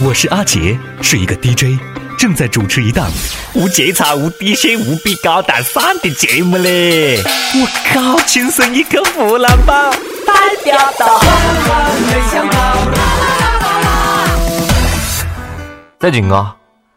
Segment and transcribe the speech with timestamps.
[0.00, 1.80] 我是阿杰，是一个 DJ，
[2.18, 3.08] 正在主持一档
[3.54, 7.22] 无节操、无底线、无比高大上的节目嘞！
[7.54, 9.92] 我靠，亲生一个湖南宝，
[10.26, 10.34] 代
[10.64, 11.20] 表到
[12.10, 12.76] 没想到。
[16.00, 16.56] 最近啊，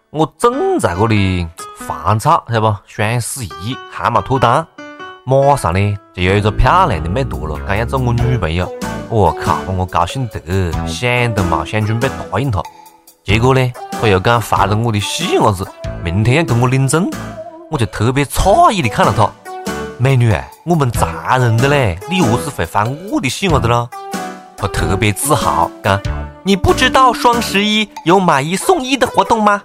[0.10, 2.76] 我正在这里烦躁，晓得不？
[2.88, 4.66] 双十一还没脱单，
[5.24, 8.68] 马上呢就有一个漂亮的妹坨了，讲要做我女朋友。
[9.08, 12.60] 我靠，把我高兴得，想都没想准备答应她。
[13.28, 15.68] 结果呢，他又讲怀了我的细伢子，
[16.02, 17.12] 明天要跟我领证，
[17.70, 19.30] 我就特别诧异的看了他，
[19.98, 23.90] 美女，我们才认的嘞，你何子会怀我的细伢子呢？
[24.56, 26.00] 他特别自豪，讲
[26.44, 29.62] 你不知道双十一有买一送一的活动吗？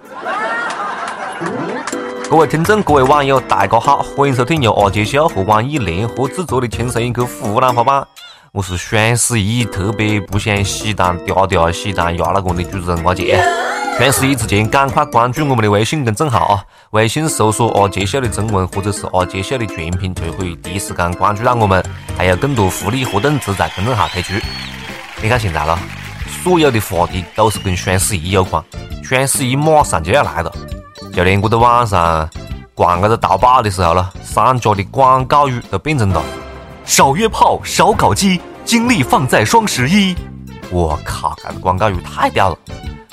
[2.29, 8.01] 各位听众，各位网友，大家好，欢迎收听由阿杰秀和网易联合制作的《轻松一刻湖南话版》，
[8.53, 13.43] 我是双十一特别不想喜单嗲嗲喜单压了光的主持人阿杰。
[13.97, 16.65] 双十一之前，赶快关注我们的微信公众号啊！
[16.91, 21.83] 微信搜索“阿杰秀”的中文或者是“阿杰秀”的全拼，就可以第一时间关注到我们，
[22.15, 24.35] 还有更多福利活动只在公众号推出。
[25.19, 25.79] 你看现在了，
[26.43, 28.63] 所有的话题都是跟双十一有关，
[29.01, 30.55] 双十一马上就要来了，
[31.11, 32.29] 就连我在网上
[32.75, 36.21] 逛这个淘宝的时候了，商家的广告语都变成了
[36.85, 40.15] “少约炮，少搞基，精力放在双十一”。
[40.69, 42.57] 我靠，这个广告语太屌了！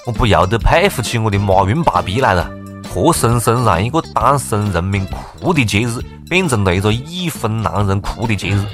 [0.06, 2.50] 我不由得佩服起我的马云爸比来了，
[2.92, 8.64] 活生生让一个单身人民哭的节日，变成了一个已婚男人哭的节日。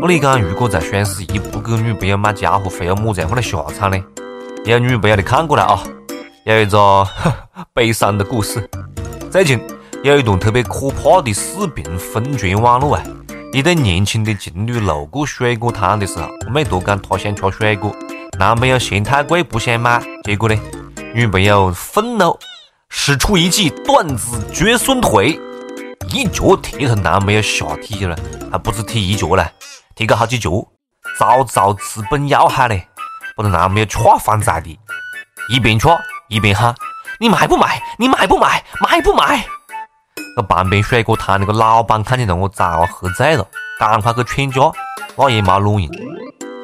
[0.00, 4.02] 我你讲，如果在双十一不给女朋友买家伙，会有么子样的下场呢？
[4.64, 5.82] 有女朋友的看过来啊！
[6.44, 7.06] 有一个
[7.74, 8.68] 悲伤的故事。
[9.30, 9.60] 最近
[10.02, 13.02] 有一段特别可怕的视频疯传网络啊！
[13.52, 17.94] 一对年轻的情侣路过水果摊的时候，妹坨讲她想吃水果，
[18.38, 20.58] 男朋友嫌太贵不想买，结果呢，
[21.14, 22.38] 女朋友愤怒，
[22.88, 25.38] 使出一记断子绝孙腿，
[26.08, 28.18] 一脚踢他男朋友下体了，
[28.50, 29.52] 还不止踢一脚嘞，
[29.94, 30.50] 踢个好几脚，
[31.18, 32.88] 早早直奔要害嘞，
[33.36, 34.78] 把他男朋友踹翻在地，
[35.50, 35.94] 一边踹
[36.30, 36.74] 一边喊
[37.20, 37.82] ：“你买不买？
[37.98, 38.64] 你买不买？
[38.80, 39.44] 买不买？”
[40.42, 43.46] 旁边水果摊那个老板看见了我早喝醉了，
[43.78, 44.72] 赶快去劝架，
[45.16, 45.90] 那也没卵用。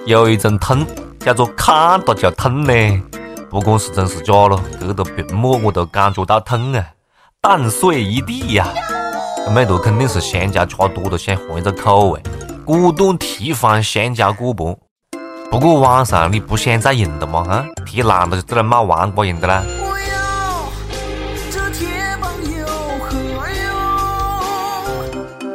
[0.07, 0.87] 有一种痛
[1.21, 3.03] 叫做看到就痛呢，
[3.51, 6.85] 不管是真是假了，隔着屏幕我都感觉到痛啊，
[7.41, 8.69] 蛋碎一地呀！
[9.45, 12.23] 这妹坨肯定是香蕉吃多了，想换一个口味，
[12.65, 14.77] 果断踢翻香蕉果盘。
[15.51, 17.47] 不过晚上你不想再用的吗？
[17.49, 19.63] 啊，踢烂了就只能买黄瓜用的啦。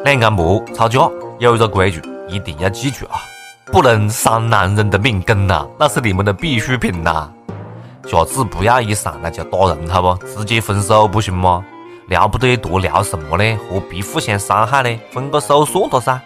[0.03, 0.99] 两个馍吵架，
[1.37, 3.21] 有一个规矩一定要记住啊，
[3.67, 7.29] 不能伤男人的命根呐，那是你们的必需品呐。
[8.07, 10.25] 下次不要一上来就打人，好不？
[10.25, 11.63] 直接分手不行吗？
[12.07, 13.57] 聊不得多，聊什么呢？
[13.69, 14.99] 何必互相伤害呢？
[15.11, 16.19] 分个手算了噻。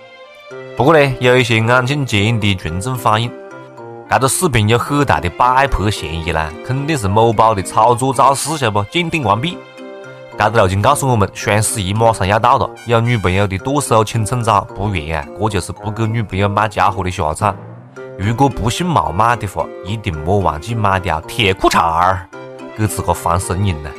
[0.78, 3.30] 不过呢，有一些眼镜尖的群众反映，
[4.10, 8.84] 这个视频有很大的摆拍嫌疑啦，肯定是某宝的炒作造势，晓得不？
[8.90, 9.58] 鉴定完毕。
[10.38, 17.56] 这个路径告诉我们，双十一马上要到了，有女朋友的剁手请趁早，不然啊，这就是不给女朋友买家伙的下场。
[18.20, 22.28] 如果不幸冒买的话，一定莫忘记买条铁裤衩儿，
[22.78, 23.90] 给自个防身用呢。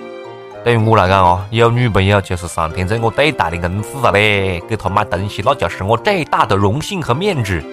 [0.62, 7.64] 对于我来讲啊，有女朋友就是上天对我最大的恩赐了嘞，给她买东西那就是我最大的荣幸和面子，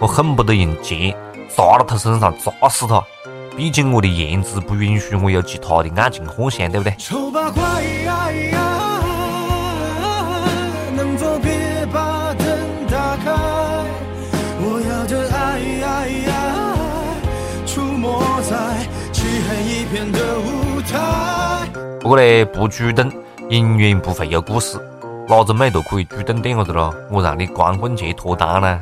[0.00, 1.14] 我恨不得用钱
[1.48, 3.02] 砸到她身上砸死她。
[3.56, 7.97] 毕竟我的颜值不允许我有其他的爱情幻想，对不对？
[22.00, 23.10] 不过呢，不主动
[23.48, 24.78] 永远不会有故事。
[25.28, 28.80] 哪个妹都可以主动点下子咯，我让你光棍节脱单呢？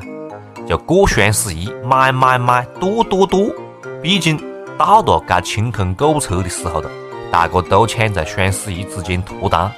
[0.67, 3.53] 就过双十一，买买买，剁剁剁！
[4.01, 4.39] 毕竟。
[4.77, 6.89] 到了该清空购物车的时候了，
[7.31, 9.71] 大家都抢在双十一之间脱单。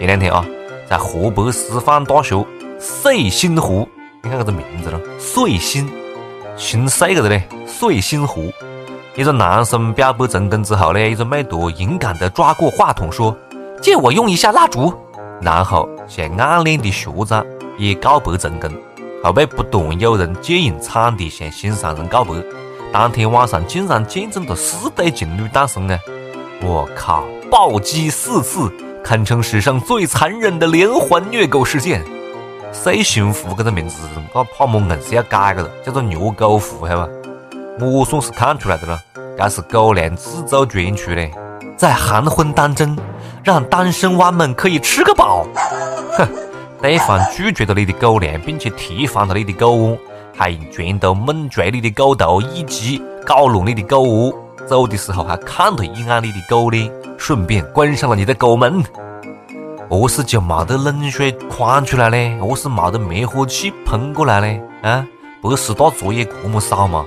[0.00, 0.44] 前两天啊，
[0.90, 2.44] 在河北师范大学
[2.80, 3.88] 穗新湖，
[4.22, 5.88] 你看这个名字了，穗新，
[6.56, 8.50] 心碎个的嘞，穗新湖。
[9.16, 13.34] 一个男生表白成功之后呢，一个妹坨勇敢地抓过话筒说
[13.80, 14.92] ：“借我用一下蜡烛。”
[15.40, 17.42] 然后向暗恋的学长
[17.78, 18.70] 也告白成功，
[19.24, 22.34] 后被不断有人借用场地向心上人告白。
[22.92, 25.98] 当天晚上竟然见证了四对情侣诞生啊！
[26.62, 28.70] 我靠，暴击四次，
[29.02, 32.04] 堪称史上最残忍的连环虐狗事件。
[32.70, 37.12] 碎心湖这个名字，我怕么硬是要改个了，叫做虐狗湖，晓得吧？
[37.78, 38.98] 我算是看出来的了，
[39.36, 41.28] 这是狗粮自走传出的，
[41.76, 42.96] 在寒婚当中，
[43.44, 45.46] 让单身汪们可以吃个饱。
[46.16, 46.26] 哼，
[46.80, 49.98] 对方拒绝了你的狗粮，并且踢翻了你的狗窝，
[50.34, 54.32] 还用拳头猛捶你的狗头，以及搞乱你的狗窝。
[54.66, 58.82] 走的时候还看了一眼你的狗脸，顺便关上了你的狗门。
[59.88, 62.38] 何是就没得冷水灌出来呢？
[62.40, 64.60] 何是没得灭火器喷过来呢？
[64.82, 65.06] 啊，
[65.42, 67.04] 北师大作业这么少吗？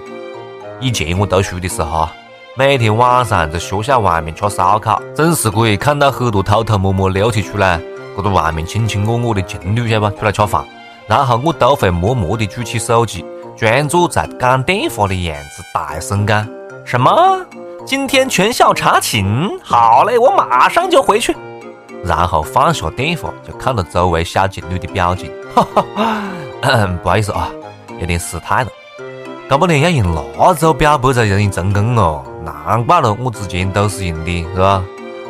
[0.82, 2.08] 以前我读书的时候，
[2.56, 7.78] 每天晚上在学校外面吃烧烤，总是可以看到很多偷偷摸摸溜起出来，
[8.16, 10.18] 搁在外面卿卿我我的情侣，晓得不？
[10.18, 10.64] 出来吃饭，
[11.06, 13.26] 然后我都会默默地举起手机，
[13.58, 16.48] 装作在讲电话的样子，大声讲
[16.86, 17.12] ：“什么？
[17.86, 19.26] 今天全校查寝？
[19.62, 21.36] 好嘞，我马上就回去。”
[22.06, 27.50] 然后放下电话，就看到周围小情侣的表情，哈哈， 不好意思啊，
[28.00, 28.70] 有点失态了。
[29.50, 34.84] 搞不定要用蜡烛表白才容易成功哦，难怪了，我之前都是用的是吧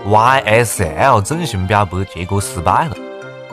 [0.06, 2.98] ？YSL 正型表白，结果失败了。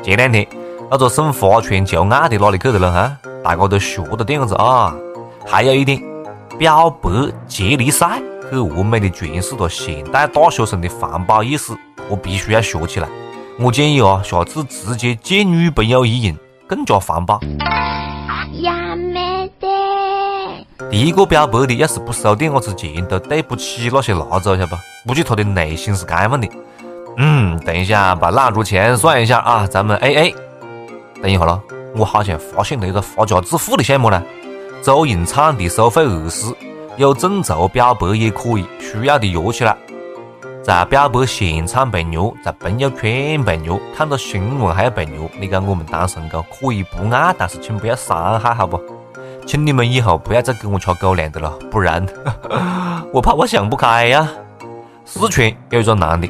[0.03, 0.45] 前两天
[0.91, 3.17] 那个送花圈求爱的哪里去的了哈？
[3.45, 4.93] 大家都学着点子啊！
[5.47, 6.03] 还有一点，
[6.59, 7.11] 表白
[7.47, 8.21] 接力赛，
[8.51, 11.73] 很完美的诠释了现代大学生的环保意识，
[12.09, 13.07] 我必须要学起来。
[13.61, 16.37] 我建议啊，下次直接借女朋友一用，
[16.67, 17.39] 更加环保。
[20.97, 24.77] 一个表白的，要是不收点我之钱，都对不起那些蜡烛，晓得不？
[25.07, 26.49] 估计他的内心是这样的。
[27.19, 30.35] 嗯，等一下把蜡烛钱算一下啊，咱们 A A。
[31.21, 31.63] 等一下咯，
[31.95, 34.23] 我好像发现了一个发家致富的项目呢。
[34.83, 36.47] 周云畅的收费二十，
[36.97, 39.77] 有众筹表白也可以，需要的约起来。
[40.65, 48.81] 在表白现场被虐，在朋友圈被虐，看到新闻还要被虐，你讲我们单身狗可以不爱，但是请不要伤害，好不？
[49.47, 52.05] 请你们以后不要再给我吃狗粮的了，不然
[53.13, 54.29] 我怕我想不开呀。
[55.05, 56.29] 四川有一个男的，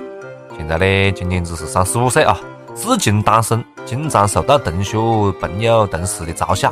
[0.56, 2.38] 现在呢今年只是三十五岁啊，
[2.74, 4.98] 至今单身，经常受到同学、
[5.40, 6.70] 朋友、同事的嘲笑，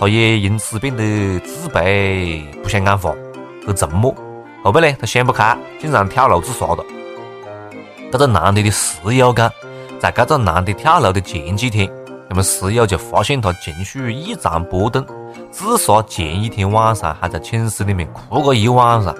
[0.00, 3.14] 他也因此变得自卑，不想讲话，
[3.66, 4.14] 很沉默。
[4.64, 6.82] 后背呢，他想不开，竟然跳楼自杀了。
[8.10, 9.52] 这个男的的室友讲，
[10.00, 11.86] 在这个男的跳楼的前几天，
[12.32, 15.04] 他们室友就发现他情绪异常波动。
[15.50, 19.14] 自杀前一天晚上还在寝室里面哭过一晚上，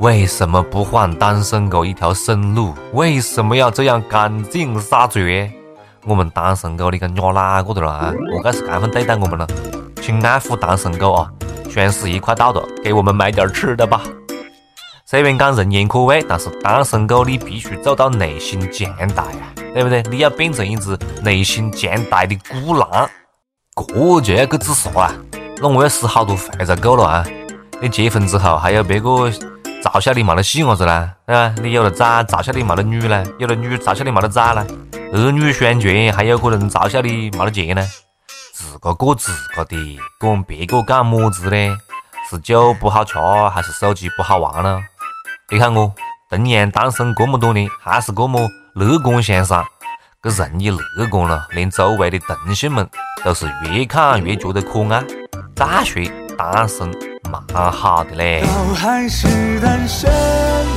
[0.00, 2.74] 为什么不还单身狗一条生路？
[2.92, 5.50] 为什么要这样赶尽杀绝？
[6.04, 8.12] 我们单身狗，你看压哪个的了啊？
[8.42, 9.46] 何解是这样对待我们呢？
[10.02, 11.32] 请爱护单身狗啊！
[11.70, 14.02] 双十一快到了，给我们买点吃的吧。
[15.08, 20.02] 虽然讲人言可畏，但是单身狗你必须做到内心强大呀，对不对？
[20.10, 23.08] 你要变成一只内心强大的孤狼，
[23.76, 25.14] 这就要去自杀啊！
[25.58, 27.24] 那我要死好多回才够了啊！
[27.80, 29.30] 你结婚之后还有别个
[29.80, 31.54] 嘲笑你没得细伢子啦，对吧？
[31.62, 34.66] 你有了崽嘲笑你没得女啦，有了女嘲笑你没得崽啦，
[35.12, 37.86] 儿女双全还有可能嘲笑你没得钱呢。
[38.52, 39.76] 自个过自个的，
[40.18, 41.78] 管别个干么子呢？
[42.28, 43.14] 是酒不好吃
[43.54, 44.82] 还是手机不好玩呢？
[45.48, 45.94] 你看我
[46.28, 49.64] 同样单身这么多年，还是这么乐观向上。
[50.20, 52.84] 这人一乐观了，连周围的同性们
[53.24, 55.04] 都是越看越觉得可爱。
[55.54, 56.02] 再说
[56.36, 56.90] 单身
[57.30, 58.44] 蛮好的嘞。
[58.74, 60.10] 还是单身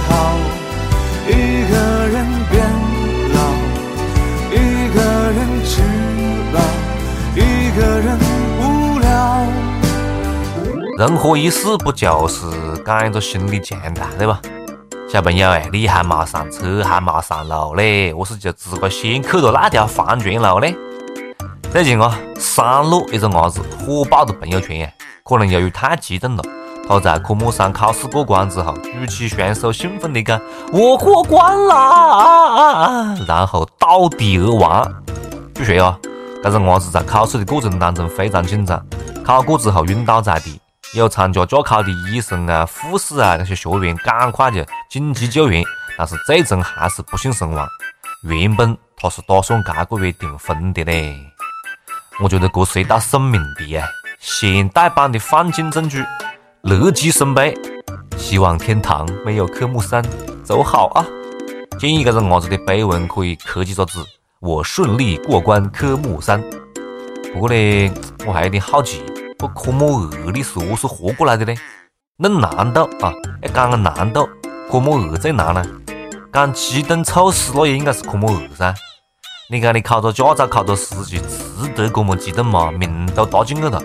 [0.08, 0.36] 好，
[1.26, 2.64] 一个人变
[3.34, 3.40] 老，
[4.52, 5.82] 一个人吃
[6.54, 6.60] 饱，
[7.36, 8.20] 一个人
[8.62, 9.48] 无聊。
[11.00, 12.46] 人活一世，不就是
[12.86, 14.40] 讲一个心理强大，对吧？
[15.12, 20.76] 小朋友哎，你还没上车，还没上路嘞，我是就自个先去了那条黄泉路嘞。
[21.72, 24.92] 最近啊，山洛一个伢子火爆的朋友圈呀，
[25.24, 26.44] 可能由于太激动了，
[26.88, 30.40] 他在科目三考试过关之后，举起双手兴奋地讲
[30.72, 34.88] ：“我过关啦！”然后倒地而亡。
[35.56, 35.98] 据说啊，
[36.44, 38.80] 这个伢子在考试的过程当中非常紧张，
[39.26, 40.62] 考过之后晕倒在地，
[40.96, 45.64] 有参加驾考的医生啊、护士啊那些学员赶快就紧急救援，
[45.98, 47.68] 但是最终还是不幸身亡。
[48.24, 51.16] 原本他是打算这个月订婚的嘞。
[52.22, 53.88] 我觉得这是一道送命题啊！
[54.20, 56.04] 现代版的放进证据，
[56.64, 57.56] 乐极生悲。
[58.18, 60.04] 希望天堂没有科目三，
[60.44, 61.06] 走好啊！
[61.80, 64.04] 建议这个伢子的碑文可以刻几个字：
[64.40, 66.44] 我顺利过关科目三。
[67.32, 67.94] 不过呢，
[68.26, 69.02] 我还有点好奇，
[69.42, 71.58] 这科目二你是何是活过来的呢？
[72.18, 73.10] 论难度啊，
[73.42, 74.28] 要讲个难度，
[74.70, 75.66] 科目二最难呢。
[76.34, 78.76] 讲机动猝死，那也应该是科目二噻。
[79.50, 82.70] 你讲你考个驾照、考个司机，值得这么激动吗？
[82.70, 83.82] 命都搭进去了，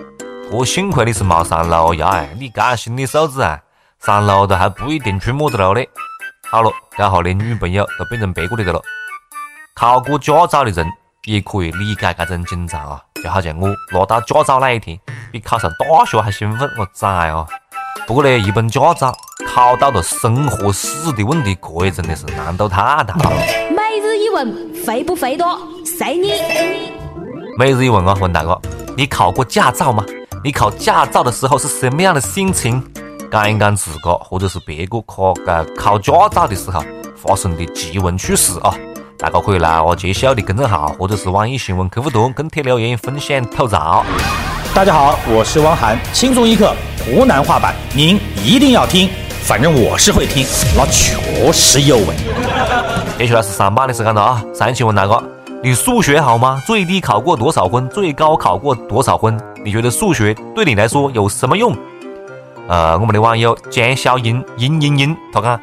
[0.51, 2.27] 这幸亏你是没上路呀！
[2.37, 3.57] 你这心理素质啊，
[4.01, 5.87] 上路的还不一定出么子路嘞。
[6.51, 8.81] 好了，这下连女朋友都变成别个的了。
[9.73, 10.85] 考过驾照的人
[11.25, 14.99] 也可以理解这种紧张啊，就好像我拿到驾照那一天，
[15.31, 17.45] 比考上大学还兴奋，我崽啊！
[18.05, 19.11] 不过呢，一本驾照
[19.47, 23.31] 考到了生和死的问题，这也真的是难度太大了。
[23.71, 25.57] 每日一问，肥不肥多？
[25.83, 26.33] 随你。
[27.57, 28.61] 每日一问啊，问大哥，
[28.95, 30.05] 你考过驾照吗？
[30.43, 32.83] 你考驾照的时候是什么样的心情？
[33.31, 36.83] 讲一讲自个或者是别个考个考驾照的时候
[37.15, 38.75] 发生的奇闻趣事啊！
[39.17, 44.05] 大家可以来我杰秀的公众号或者是网易新闻客户端跟帖留言分享吐槽。
[44.73, 49.09] 大家好，我是汪涵，轻松一刻湖南话版，您一定要听，
[49.43, 50.45] 反正我是会听，
[50.75, 52.07] 那确实有味。
[53.17, 54.43] 接下来是上班的时间了啊！
[54.53, 55.23] 上期问大哥，
[55.63, 56.61] 你数学好吗？
[56.65, 57.87] 最低考过多少分？
[57.87, 59.39] 最高考过多少分？
[59.63, 61.73] 你觉得数学对你来说有什么用？
[62.67, 65.57] 呃，我们的网友江小英英英英他讲，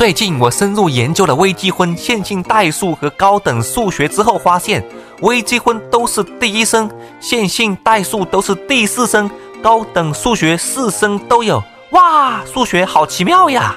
[0.00, 4.82] 最近我深入研究了微积分、线性代数和高等数学之后，发现
[5.20, 6.90] 微积分都是第一声，
[7.20, 9.30] 线性代数都是第四声，
[9.62, 11.62] 高等数学四声都有。
[11.90, 13.76] 哇，数学好奇妙呀！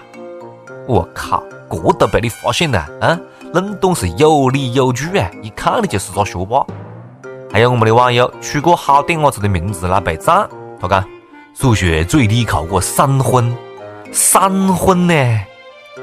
[0.88, 3.20] 我靠，这都被你发现了啊？
[3.54, 6.66] 恁懂是有理有据啊，一看你就是个学霸。
[7.52, 10.48] 还有我们的网友取个好点伢子的名字来备战，
[10.80, 11.04] 他讲。
[11.54, 13.54] 数学最低考过三分，
[14.14, 15.14] 三分呢？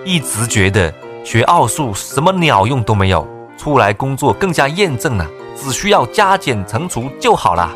[0.04, 0.92] 一直觉得
[1.25, 3.26] 学奥数什么鸟用都没有，
[3.59, 5.26] 出来工作更加验证了，
[5.61, 7.70] 只需要加减乘除就好了。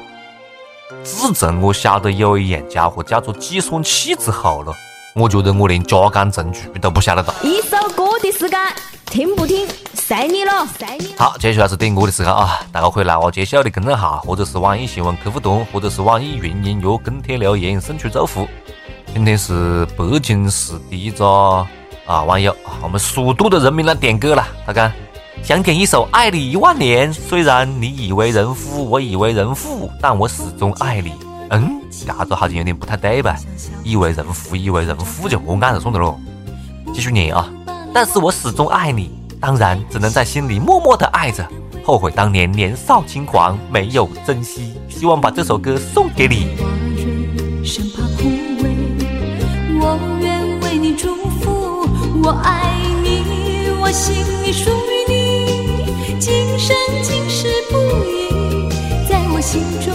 [1.02, 4.72] 自从我晓得有一样家伙叫做计算器之后了，
[5.14, 7.34] 我觉得我连加减乘除都不晓得了。
[7.42, 8.58] 一首歌的时间，
[9.06, 9.66] 听不听？
[9.94, 11.14] 随你了，随你。
[11.18, 12.60] 好，接下来是点歌的时间啊！
[12.70, 18.46] 大家可以来我揭晓的公众号，或者是网易新闻客户端，或者是网易云音乐跟帖留言，送出祝福。
[19.12, 21.66] 今天是北京市第一个
[22.06, 24.46] 啊网友，我们蜀都的人民来点歌了。
[24.66, 24.92] 他讲
[25.42, 31.12] 想点一首《爱你一万年》，虽然你以为人夫，我以为人妇，但我始终爱你。
[31.50, 33.36] 嗯，这个好像有点不太对吧？
[33.82, 36.18] 以为人夫，以为人妇就我按着送的喽。
[36.92, 37.50] 继续念啊！
[37.92, 39.10] 但是我始终爱你。
[39.40, 41.46] 当然，只能在心里默默的爱着，
[41.84, 44.74] 后悔当年年少轻狂，没有珍惜。
[44.88, 46.56] 希望把这首歌送给你。
[47.64, 48.28] 生怕枯
[48.62, 50.33] 萎，我。
[52.22, 54.14] 我爱你，我心
[54.46, 58.68] 已属于你，今生今世不移。
[59.08, 59.93] 在我心中，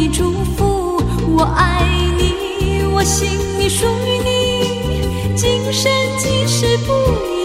[0.00, 0.96] 你祝福
[1.36, 1.84] 我爱
[2.16, 3.28] 你我心
[3.58, 7.44] 里属于你今生今世不移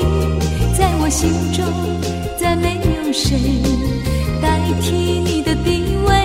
[0.73, 1.65] 在我心中
[2.39, 3.37] 再没有谁
[4.41, 6.15] 代替你的地位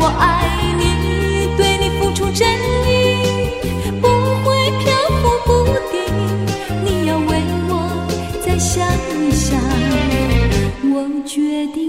[0.00, 0.48] 我爱
[0.78, 2.48] 你对你付出真
[2.88, 5.52] 意不会漂浮不
[5.92, 6.00] 定
[6.82, 8.08] 你要为我
[8.42, 8.88] 再想
[9.20, 9.60] 一想
[10.94, 11.87] 我决定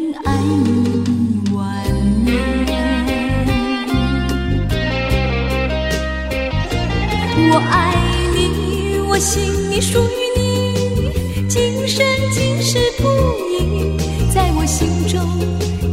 [9.82, 13.08] 属于你今生今世不
[13.50, 13.96] 移
[14.30, 15.22] 在我心中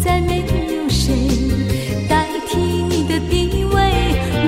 [0.01, 1.15] 再没有谁
[2.09, 3.81] 代替你的地位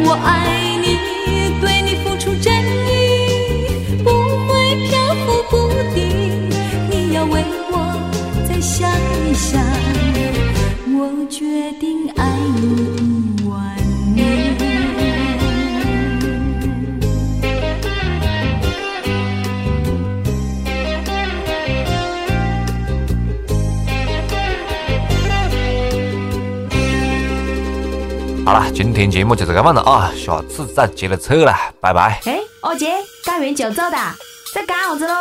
[0.04, 2.52] 我爱你对你付出真
[2.88, 4.10] 意不
[4.48, 6.50] 会漂浮不定
[6.90, 8.10] 你要为我
[8.48, 8.90] 再想
[9.30, 9.62] 一想。
[10.98, 12.97] 我决定爱你。
[28.48, 32.18] 好了，今天节目就是这样了啊，下次再接着扯了，拜拜。
[32.24, 34.14] 哎，二姐，干完就走哒，
[34.54, 35.12] 在干啥子喽？